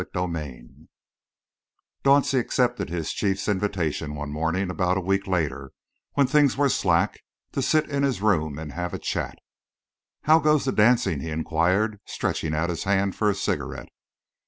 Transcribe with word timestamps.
CHAPTER 0.01 0.27
XII 0.33 0.87
Dauncey 2.03 2.39
accepted 2.39 2.89
his 2.89 3.13
chief's 3.13 3.47
invitation, 3.47 4.15
one 4.15 4.31
morning 4.31 4.71
about 4.71 4.97
a 4.97 5.01
week 5.01 5.27
later, 5.27 5.73
when 6.13 6.25
things 6.25 6.57
were 6.57 6.69
slack, 6.69 7.19
to 7.51 7.61
sit 7.61 7.87
in 7.87 8.01
his 8.01 8.19
room 8.19 8.57
and 8.57 8.71
have 8.71 8.95
a 8.95 8.97
chat. 8.97 9.37
"How 10.23 10.39
goes 10.39 10.65
the 10.65 10.71
dancing?" 10.71 11.19
he 11.19 11.29
enquired, 11.29 11.99
stretching 12.07 12.55
out 12.55 12.71
his 12.71 12.85
hand 12.85 13.15
for 13.15 13.29
a 13.29 13.35
cigarette. 13.35 13.89